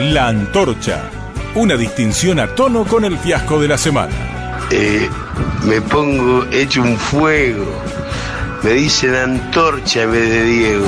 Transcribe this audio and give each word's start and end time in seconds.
La 0.00 0.28
Antorcha. 0.28 1.02
Una 1.54 1.76
distinción 1.76 2.40
a 2.40 2.46
tono 2.54 2.84
con 2.86 3.04
el 3.04 3.18
fiasco 3.18 3.60
de 3.60 3.68
la 3.68 3.76
semana. 3.76 4.14
Eh, 4.70 5.06
me 5.66 5.82
pongo 5.82 6.46
hecho 6.50 6.80
un 6.80 6.96
fuego. 6.96 7.66
Me 8.62 8.70
dicen 8.70 9.14
antorcha 9.14 10.02
en 10.04 10.12
vez 10.12 10.30
de 10.30 10.44
Diego. 10.44 10.86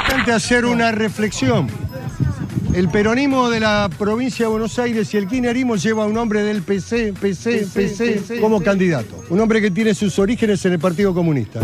Importante 0.00 0.32
hacer 0.32 0.64
una 0.64 0.90
reflexión. 0.90 1.83
El 2.74 2.88
peronismo 2.88 3.50
de 3.50 3.60
la 3.60 3.88
provincia 3.96 4.46
de 4.46 4.50
Buenos 4.50 4.80
Aires 4.80 5.14
y 5.14 5.16
el 5.16 5.28
kirchnerismo 5.28 5.76
lleva 5.76 6.02
a 6.02 6.06
un 6.06 6.16
hombre 6.16 6.42
del 6.42 6.62
PC, 6.62 7.12
PC, 7.12 7.68
PC, 7.72 8.40
como 8.40 8.60
candidato. 8.60 9.22
Un 9.30 9.38
hombre 9.38 9.60
que 9.60 9.70
tiene 9.70 9.94
sus 9.94 10.18
orígenes 10.18 10.64
en 10.64 10.72
el 10.72 10.80
Partido 10.80 11.14
Comunista. 11.14 11.60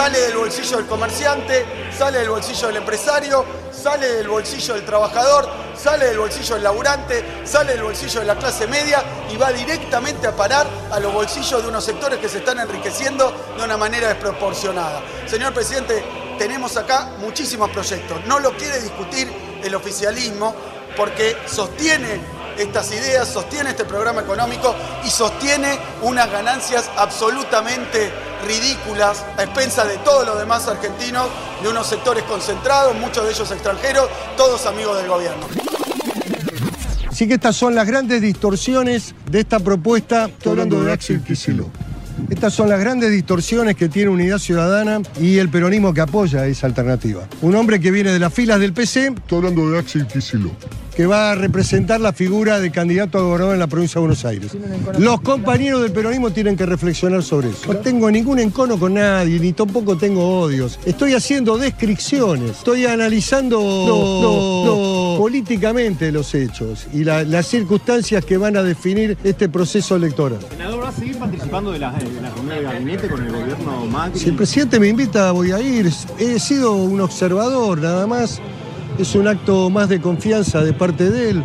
Sale 0.00 0.18
del 0.18 0.34
bolsillo 0.38 0.78
del 0.78 0.86
comerciante, 0.86 1.66
sale 1.94 2.20
del 2.20 2.30
bolsillo 2.30 2.68
del 2.68 2.76
empresario, 2.76 3.44
sale 3.70 4.14
del 4.14 4.28
bolsillo 4.28 4.72
del 4.72 4.86
trabajador, 4.86 5.46
sale 5.76 6.06
del 6.06 6.18
bolsillo 6.18 6.54
del 6.54 6.64
laburante, 6.64 7.42
sale 7.44 7.72
del 7.72 7.82
bolsillo 7.82 8.20
de 8.20 8.26
la 8.26 8.34
clase 8.34 8.66
media 8.66 9.04
y 9.30 9.36
va 9.36 9.52
directamente 9.52 10.26
a 10.26 10.34
parar 10.34 10.66
a 10.90 10.98
los 11.00 11.12
bolsillos 11.12 11.62
de 11.62 11.68
unos 11.68 11.84
sectores 11.84 12.18
que 12.18 12.30
se 12.30 12.38
están 12.38 12.58
enriqueciendo 12.60 13.30
de 13.58 13.62
una 13.62 13.76
manera 13.76 14.08
desproporcionada. 14.08 15.02
Señor 15.26 15.52
presidente, 15.52 16.02
tenemos 16.38 16.78
acá 16.78 17.10
muchísimos 17.18 17.68
proyectos. 17.68 18.24
No 18.24 18.38
lo 18.38 18.56
quiere 18.56 18.80
discutir 18.80 19.30
el 19.62 19.74
oficialismo 19.74 20.54
porque 20.96 21.36
sostiene 21.46 22.39
estas 22.58 22.90
ideas, 22.92 23.28
sostiene 23.28 23.70
este 23.70 23.84
programa 23.84 24.20
económico 24.20 24.74
y 25.04 25.10
sostiene 25.10 25.78
unas 26.02 26.30
ganancias 26.30 26.90
absolutamente 26.96 28.10
ridículas 28.46 29.24
a 29.36 29.44
expensas 29.44 29.88
de 29.88 29.98
todos 29.98 30.26
los 30.26 30.38
demás 30.38 30.66
argentinos, 30.68 31.28
de 31.62 31.68
unos 31.68 31.86
sectores 31.86 32.24
concentrados, 32.24 32.96
muchos 32.96 33.24
de 33.24 33.32
ellos 33.32 33.50
extranjeros, 33.50 34.08
todos 34.36 34.66
amigos 34.66 34.96
del 34.98 35.08
gobierno. 35.08 35.46
Así 37.08 37.28
que 37.28 37.34
estas 37.34 37.56
son 37.56 37.74
las 37.74 37.86
grandes 37.86 38.22
distorsiones 38.22 39.14
de 39.30 39.40
esta 39.40 39.60
propuesta. 39.60 40.26
Estoy 40.26 40.52
hablando 40.52 40.82
de 40.82 40.92
Axel 40.92 41.22
Kicillof. 41.22 41.68
Estas 42.28 42.54
son 42.54 42.68
las 42.68 42.80
grandes 42.80 43.10
distorsiones 43.10 43.76
que 43.76 43.88
tiene 43.88 44.10
Unidad 44.10 44.38
Ciudadana 44.38 45.00
y 45.20 45.38
el 45.38 45.48
peronismo 45.48 45.92
que 45.92 46.00
apoya 46.00 46.46
esa 46.46 46.66
alternativa. 46.66 47.26
Un 47.42 47.54
hombre 47.56 47.80
que 47.80 47.90
viene 47.90 48.12
de 48.12 48.18
las 48.18 48.32
filas 48.32 48.60
del 48.60 48.72
PC. 48.72 49.08
Estoy 49.08 49.38
hablando 49.38 49.70
de 49.70 49.78
Axel 49.78 50.06
Kicillof 50.06 50.79
que 51.00 51.06
va 51.06 51.30
a 51.30 51.34
representar 51.34 51.98
la 51.98 52.12
figura 52.12 52.60
de 52.60 52.70
candidato 52.70 53.16
a 53.16 53.22
gobernador 53.22 53.54
en 53.54 53.60
la 53.60 53.68
provincia 53.68 53.94
de 53.94 54.00
Buenos 54.00 54.22
Aires. 54.26 54.54
Los 54.98 55.22
compañeros 55.22 55.80
del 55.80 55.92
peronismo 55.92 56.30
tienen 56.30 56.58
que 56.58 56.66
reflexionar 56.66 57.22
sobre 57.22 57.48
eso. 57.48 57.72
No 57.72 57.78
tengo 57.78 58.10
ningún 58.10 58.38
encono 58.38 58.78
con 58.78 58.92
nadie, 58.92 59.40
ni 59.40 59.54
tampoco 59.54 59.96
tengo 59.96 60.40
odios. 60.40 60.78
Estoy 60.84 61.14
haciendo 61.14 61.56
descripciones, 61.56 62.50
estoy 62.50 62.84
analizando 62.84 63.56
políticamente 65.18 66.12
los 66.12 66.34
hechos 66.34 66.86
y 66.92 67.02
las 67.04 67.46
circunstancias 67.46 68.22
que 68.22 68.36
van 68.36 68.58
a 68.58 68.62
definir 68.62 69.16
este 69.24 69.48
proceso 69.48 69.96
electoral. 69.96 70.40
Senador, 70.50 70.84
¿va 70.84 70.90
a 70.90 70.92
seguir 70.92 71.18
participando 71.18 71.72
de 71.72 71.78
la, 71.78 71.92
de 71.92 72.20
la 72.20 72.28
reunión 72.28 72.56
de 72.58 72.62
gabinete 72.62 73.08
con 73.08 73.24
el 73.24 73.32
gobierno 73.32 73.86
Macri? 73.86 74.20
Si 74.20 74.28
el 74.28 74.36
presidente 74.36 74.78
me 74.78 74.88
invita, 74.88 75.32
voy 75.32 75.52
a 75.52 75.60
ir. 75.60 75.90
He 76.18 76.38
sido 76.38 76.74
un 76.74 77.00
observador, 77.00 77.80
nada 77.80 78.06
más 78.06 78.38
es 79.00 79.14
un 79.14 79.26
acto 79.26 79.70
más 79.70 79.88
de 79.88 80.00
confianza 80.00 80.62
de 80.62 80.72
parte 80.72 81.10
de 81.10 81.30
él. 81.30 81.44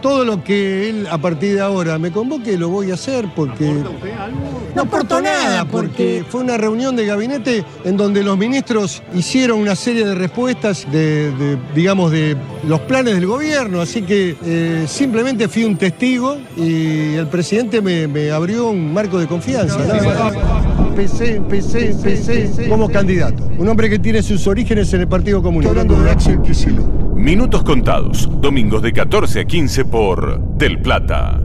Todo 0.00 0.24
lo 0.24 0.44
que 0.44 0.90
él 0.90 1.06
a 1.10 1.16
partir 1.16 1.54
de 1.54 1.60
ahora 1.60 1.98
me 1.98 2.10
convoque 2.10 2.58
lo 2.58 2.68
voy 2.68 2.90
a 2.90 2.94
hacer 2.94 3.26
porque... 3.34 3.70
¿Aporta 3.70 3.90
usted 3.90 4.12
algo? 4.12 4.62
No 4.74 4.82
aporto 4.82 5.20
nada 5.20 5.64
porque 5.64 6.24
fue 6.28 6.40
una 6.42 6.56
reunión 6.56 6.94
de 6.96 7.06
gabinete 7.06 7.64
en 7.84 7.96
donde 7.96 8.22
los 8.22 8.36
ministros 8.36 9.02
hicieron 9.14 9.60
una 9.60 9.76
serie 9.76 10.04
de 10.04 10.14
respuestas 10.14 10.86
de, 10.90 11.30
de, 11.32 11.58
digamos, 11.74 12.10
de 12.10 12.36
los 12.66 12.80
planes 12.80 13.14
del 13.14 13.26
gobierno, 13.26 13.80
así 13.80 14.02
que 14.02 14.36
eh, 14.44 14.84
simplemente 14.88 15.48
fui 15.48 15.64
un 15.64 15.76
testigo 15.76 16.36
y 16.56 17.14
el 17.14 17.28
presidente 17.28 17.80
me, 17.80 18.06
me 18.06 18.30
abrió 18.30 18.68
un 18.68 18.92
marco 18.92 19.18
de 19.18 19.26
confianza. 19.26 19.78
PC, 20.94 21.40
PC, 21.48 21.94
PC, 22.02 22.68
como 22.68 22.88
candidato. 22.88 23.50
Un 23.58 23.68
hombre 23.68 23.90
que 23.90 23.98
tiene 23.98 24.22
sus 24.22 24.46
orígenes 24.46 24.92
en 24.94 25.00
el 25.02 25.08
Partido 25.08 25.42
Comunista. 25.42 25.70
hablando 25.70 26.00
de 26.02 26.10
Axel 26.10 26.40
Kicillof. 26.42 26.86
Minutos 27.14 27.62
contados, 27.64 28.28
domingos 28.40 28.82
de 28.82 28.92
14 28.92 29.40
a 29.40 29.44
15 29.44 29.84
por 29.86 30.40
Del 30.56 30.80
Plata. 30.80 31.40